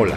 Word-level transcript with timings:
Hola, 0.00 0.14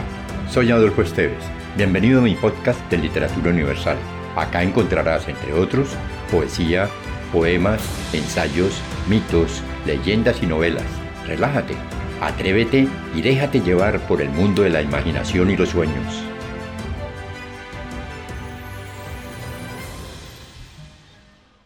soy 0.47 0.69
Adolfo 0.69 1.01
Esteves. 1.01 1.43
Bienvenido 1.75 2.19
a 2.19 2.23
mi 2.23 2.35
podcast 2.35 2.79
de 2.91 2.99
Literatura 2.99 3.49
Universal. 3.49 3.97
Acá 4.35 4.61
encontrarás, 4.61 5.27
entre 5.27 5.53
otros, 5.53 5.97
poesía, 6.29 6.87
poemas, 7.33 7.81
ensayos, 8.13 8.79
mitos, 9.09 9.63
leyendas 9.87 10.43
y 10.43 10.45
novelas. 10.45 10.85
Relájate, 11.25 11.73
atrévete 12.21 12.87
y 13.15 13.21
déjate 13.23 13.61
llevar 13.61 13.99
por 14.01 14.21
el 14.21 14.29
mundo 14.29 14.61
de 14.61 14.69
la 14.69 14.83
imaginación 14.83 15.49
y 15.49 15.57
los 15.57 15.69
sueños. 15.69 16.23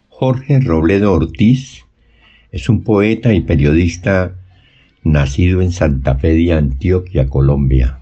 Jorge 0.08 0.62
Robledo 0.62 1.12
Ortiz 1.12 1.84
es 2.54 2.70
un 2.70 2.86
poeta 2.86 3.34
y 3.34 3.42
periodista 3.42 4.36
nacido 5.04 5.62
en 5.62 5.74
Santa 5.74 6.16
Fe 6.16 6.30
de 6.30 6.54
Antioquia, 6.54 7.28
Colombia. 7.28 8.00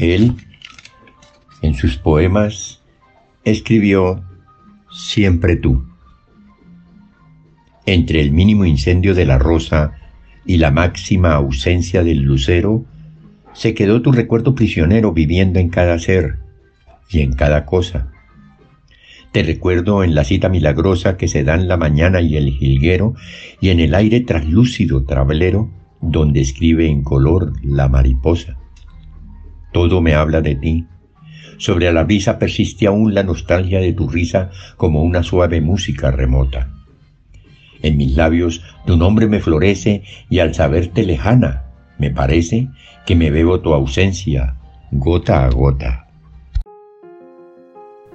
Él, 0.00 0.34
en 1.60 1.74
sus 1.74 1.98
poemas, 1.98 2.80
escribió 3.44 4.24
Siempre 4.90 5.56
tú. 5.56 5.84
Entre 7.84 8.22
el 8.22 8.32
mínimo 8.32 8.64
incendio 8.64 9.14
de 9.14 9.26
la 9.26 9.38
rosa 9.38 9.92
y 10.46 10.56
la 10.56 10.70
máxima 10.70 11.34
ausencia 11.34 12.02
del 12.02 12.22
lucero, 12.22 12.86
se 13.52 13.74
quedó 13.74 14.00
tu 14.00 14.10
recuerdo 14.10 14.54
prisionero 14.54 15.12
viviendo 15.12 15.58
en 15.58 15.68
cada 15.68 15.98
ser 15.98 16.38
y 17.10 17.20
en 17.20 17.34
cada 17.34 17.66
cosa. 17.66 18.10
Te 19.32 19.42
recuerdo 19.42 20.02
en 20.02 20.14
la 20.14 20.24
cita 20.24 20.48
milagrosa 20.48 21.18
que 21.18 21.28
se 21.28 21.44
da 21.44 21.54
en 21.56 21.68
la 21.68 21.76
mañana 21.76 22.22
y 22.22 22.36
el 22.38 22.50
jilguero 22.50 23.14
y 23.60 23.68
en 23.68 23.80
el 23.80 23.94
aire 23.94 24.20
traslúcido 24.20 25.04
travelero 25.04 25.70
donde 26.00 26.40
escribe 26.40 26.88
en 26.88 27.02
color 27.02 27.52
la 27.62 27.88
mariposa. 27.88 28.56
Todo 29.72 30.00
me 30.00 30.14
habla 30.14 30.40
de 30.40 30.54
ti. 30.54 30.86
Sobre 31.58 31.92
la 31.92 32.04
brisa 32.04 32.38
persiste 32.38 32.86
aún 32.86 33.14
la 33.14 33.22
nostalgia 33.22 33.80
de 33.80 33.92
tu 33.92 34.08
risa 34.08 34.50
como 34.76 35.02
una 35.02 35.22
suave 35.22 35.60
música 35.60 36.10
remota. 36.10 36.70
En 37.82 37.96
mis 37.96 38.16
labios 38.16 38.62
tu 38.86 38.96
nombre 38.96 39.26
me 39.26 39.40
florece 39.40 40.02
y 40.28 40.38
al 40.38 40.54
saberte 40.54 41.04
lejana, 41.04 41.64
me 41.98 42.10
parece 42.10 42.68
que 43.06 43.14
me 43.14 43.30
bebo 43.30 43.60
tu 43.60 43.74
ausencia 43.74 44.56
gota 44.90 45.44
a 45.44 45.50
gota. 45.50 46.08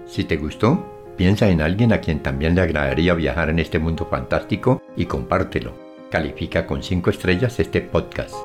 Si 0.06 0.24
te 0.24 0.38
gustó, 0.38 0.86
piensa 1.18 1.50
en 1.50 1.62
alguien 1.62 1.94
a 1.94 2.00
quien 2.00 2.22
también 2.22 2.56
le 2.56 2.62
agradaría 2.62 3.14
viajar 3.14 3.50
en 3.50 3.60
este 3.60 3.80
mundo 3.80 4.08
fantástico 4.10 4.82
y 4.98 5.06
compártelo. 5.06 5.74
Califica 6.12 6.66
con 6.66 6.84
5 6.84 7.10
estrellas 7.10 7.60
este 7.60 7.82
podcast. 7.82 8.36